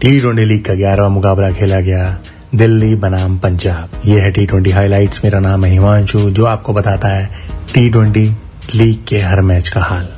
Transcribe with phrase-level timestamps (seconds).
[0.00, 2.20] T twenty league का ग्यारहवा मुकाबला खेला गया।
[2.54, 7.08] दिल्ली बनाम पंजाब। ये है टी ट्वेंटी हाईलाइट मेरा नाम है हिमांशु, जो आपको बताता
[7.08, 7.30] है
[7.74, 8.36] टी ट्वेंटी
[8.74, 10.08] लीग के हर मैच का हाल।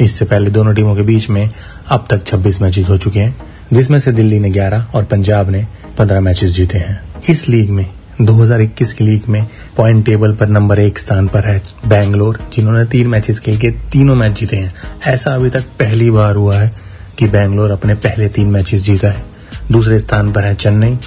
[0.00, 1.50] इससे पहले दोनों टीमों के बीच में
[1.88, 3.36] अब तक 26 मैचेस हो चुके हैं,
[3.72, 5.66] जिसमें से दिल्ली ने 11 और पंजाब ने
[5.98, 7.90] 15 मैचेस जीते हैं। इस लीग में
[8.20, 13.06] 2021 की लीग में पॉइंट टेबल पर नंबर एक स्थान पर है बैंगलोर जिन्होंने तीन
[13.06, 14.74] मैचेस खेल के तीनों मैच जीते हैं।
[15.06, 16.91] ऐसा अभी तक पहली बार हुआ है
[17.22, 19.24] कि बैंगलोर अपने पहले तीन मैचेस जीता है।
[19.72, 20.98] दूसरे स्थान पर है चेन्नई।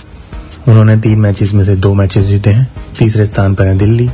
[0.68, 4.10] उन्होंने तीन मैचेस में से दो मैचेस जीते हैं। तीसरे स्थान पर है दिल्ली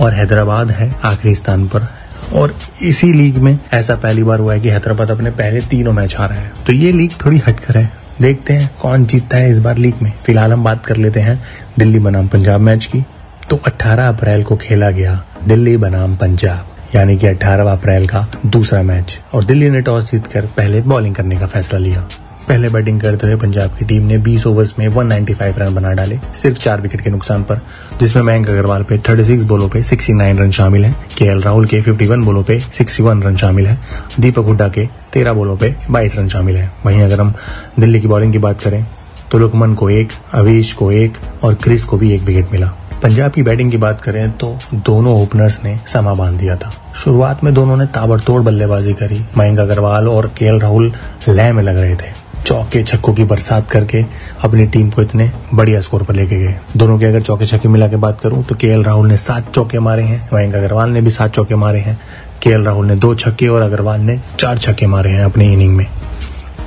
[0.00, 1.84] और हैदराबाद है आखिरी स्थान पर।
[2.32, 6.16] और इसी लीग में ऐसा पहली बार हुआ है कि हैदराबाद अपने पहले तीनों मैच
[6.18, 9.78] हारा है। तो ये लीग थोड़ी हटकर है। देखते हैं कौन जीतता है इस बार
[9.78, 11.44] लीग में। फ़िलहाल हम बात कर लेते हैं
[11.78, 13.04] दिल्ली बनाम पंजाब मैच की।
[13.50, 18.82] तो 18 अप्रैल को खेला गया दिल्ली बनाम पंजाब। यानी कि 18 अप्रैल का दूसरा
[18.82, 22.08] मैच। और दिल्ली ने टॉस जीतकर पहले बॉलिंग करने का फैसला लिया।
[22.48, 26.18] पहले बैटिंग करते हुए पंजाब की टीम ने 20 ओवर्स में 195 रन बना डाले,
[26.42, 27.60] सिर्फ़ चार विकेट के नुकसान पर,
[28.00, 32.24] जिसमें मयंक अग्रवाल पे 36 बोलों पे 69 रन शामिल हैं। के राहुल के 51
[32.24, 33.80] बोलों पे 61 रन शामिल हैं।
[34.20, 37.32] दीपक हुड्डा के 13 बोलों पे 22 रन शामिल हैं। वहीं अगर हम
[37.80, 38.86] दिल्ली की बॉलिंग की बात करें
[39.32, 41.12] तो लुकमन को एक अवीश को एक
[41.44, 45.14] और क्रिस को भी एक विकेट मिला। पंजाब की बैटिंग की बात करें तो दोनों
[45.16, 50.08] ओपनर्स ने समा बाँध दिया था। शुरुआत में दोनों ने ताबड़तोड़ बल्लेबाजी करी। मयंक अग्रवाल
[50.08, 50.92] और के राहुल
[51.28, 54.04] लय में लग रहे थे। चौके छक्कों की बरसात करके
[54.44, 57.88] अपनी टीम को इतने बढ़िया स्कोर पर लेके गए। दोनों के अगर चौके छक्के मिला
[57.88, 61.10] के बात करूँ तो के राहुल ने सात चौके मारे हैं। मयंक अग्रवाल ने भी
[61.10, 61.98] सात चौके मारे हैं।
[62.42, 65.86] के राहुल ने दो छक्के और अग्रवाल ने चार छक्के मारे हैं अपनी इनिंग में।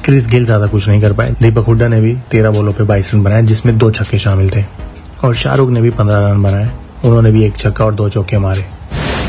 [0.06, 3.14] क्रिस गिल ज़्यादा कुछ नहीं कर पाए। दीपक हुड्डा ने भी तेरह बॉलों पर बाईस
[3.14, 4.64] रन बनाए, जिसमें दो छक्के शामिल थे।
[5.24, 6.70] और शाहरुख ने भी पंद्रह रन बनाए।
[7.06, 8.66] उन्होंने भी एक छक्का और दो चौके मारे।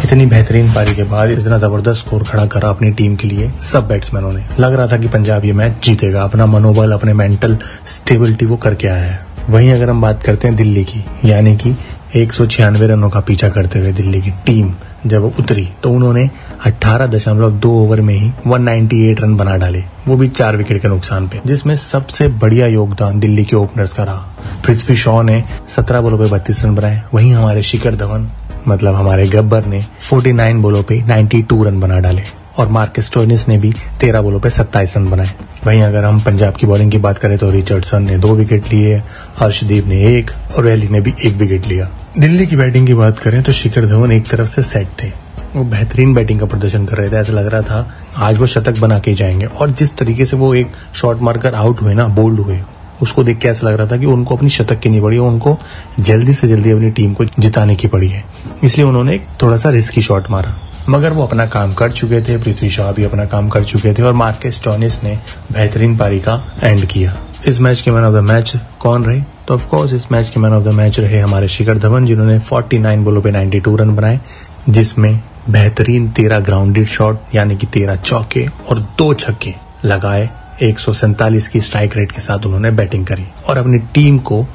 [0.04, 3.86] इतनी बेहतरीन पारी के बाद इतना ज़बरदस्त स्कोर खड़ा करा अपनी टीम के लिए सब
[3.88, 8.46] बैट्समैनों ने। लग रहा था कि पंजाब ये मैच जीतेगा। अपना मनोबल, अपने मेंटल स्टेबिलिटी
[8.46, 9.18] वो करके आया है।
[9.50, 11.76] वहीं अगर हम बात करते हैं दिल्ली की, यानी कि
[12.16, 14.74] एक सौ छियानवे रनों का पीछा करते हुए दिल्ली की टीम
[15.06, 16.30] जब उतरी तो उन्होंने
[16.66, 20.88] अठारह दशमलव दो ओवर में ही 198 रन बना डाले। वो भी चार विकेट के
[20.88, 26.00] नुकसान पे, जिसमें सबसे बढ़िया योगदान दिल्ली के ओपनर्स का रहा। पृथ्वी शॉ ने 17
[26.00, 28.30] बोलों पे 32 रन बनाए। वहीं हमारे शिखर धवन
[28.68, 32.22] मतलब हमारे गब्बर ने 49 बोलों पे 92 रन बना डाले।
[32.58, 35.30] और मार्कस टोनिस ने भी 13 बोलों पे 27 रन बनाए।
[35.66, 39.00] वहीं अगर हम पंजाब की बॉलिंग की बात करें तो रिचर्डसन ने दो विकेट लिए
[39.38, 43.18] हर्षदीप ने एक और वैली ने भी एक विकेट लिया। दिल्ली की बैटिंग की बात
[43.18, 45.08] करें तो शिखर धवन एक तरफ़ से सेट थे।
[45.56, 48.78] वो बेहतरीन बैटिंग का प्रदर्शन कर रहे थे, ऐसा लग रहा था आज वो शतक
[48.78, 52.40] बना के जाएँगे। और जिस तरीके से वो एक शॉट मारकर आउट हुए ना बोल्ड
[52.40, 52.60] हुए,
[53.02, 55.58] उसको देख के ऐसा लग रहा था कि उनको अपनी शतक की नहीं पड़ी, उनको
[56.00, 58.24] जल्दी से जल्दी अपनी टीम को जिताने की पड़ी है।
[58.64, 62.70] इसलिए उन्होंने थोड़ा सा रिस्की शॉट मारा। मगर वो अपना काम कर चुके थे, पृथ्वी
[62.70, 65.18] शाह भी अपना काम कर चुके थे और मार्केस टॉनिस ने
[65.52, 67.16] बेहतरीन पारी का एंड किया।
[67.48, 69.20] इस मैच के मैन ऑफ़ द मैच कौन रहे?
[69.20, 72.38] तो ऑफ़ कोर्स इस मैच के मैन ऑफ़ द मैच रहे हमारे शिखर धवन, जिन्होंने
[72.38, 74.20] 49 बोलों पे 92 रन बनाए,
[74.68, 80.28] जिसमें बेहतरीन तेरह ग्राउंडेड शॉट यानी कि तेरह चौके और दो छक्के लगाए।
[80.62, 84.46] एक सौ सैंतालीस की स्ट्राइक रेट के साथ उन्होंने बैटिंग करी और अपनी टीम को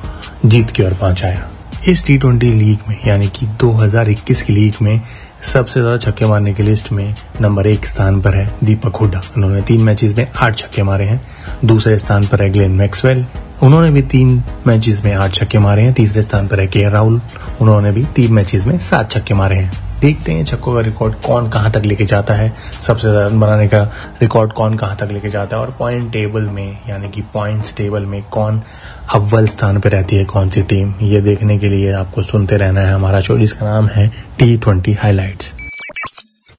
[0.45, 1.49] जीत की ओर पहुँचाया।
[1.87, 5.01] इस टी ट्वेंटी लीग में, यानी कि 2021 की लीग में
[5.41, 9.61] सबसे ज़्यादा छक्के मारने की लिस्ट में नंबर एक स्थान पर है दीपक हुडा उन्होंने
[9.61, 11.21] तीन मैचेस में आठ छक्के मारे हैं।
[11.65, 13.25] दूसरे स्थान पर है ग्लेन मैक्सवेल
[13.63, 17.21] उन्होंने भी तीन मैचेस में आठ छक्के मारे हैं। तीसरे स्थान पर है के राहुल
[17.61, 21.49] उन्होंने भी तीन मैचेस में सात छक्के मारे हैं। देखते हैं छक्कों का रिकॉर्ड कौन
[21.49, 22.51] कहाँ तक लेके जाता है।
[22.81, 23.81] सबसे ज़्यादा रन बनाने का
[24.21, 28.05] रिकॉर्ड कौन कहाँ तक लेके जाता है और पॉइंट टेबल में, यानी कि पॉइंट्स टेबल
[28.05, 28.61] में कौन
[29.13, 32.81] अव्वल स्थान पर रहती है, कौन सी टीम ये देखने के लिए आपको सुनते रहना
[32.81, 34.07] है हमारा शो जिसका नाम है
[34.39, 35.53] टी ट्वेंटी हाईलाइट्स